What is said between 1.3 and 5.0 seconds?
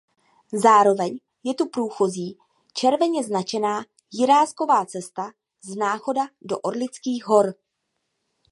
je tu průchozí červeně značená Jiráskova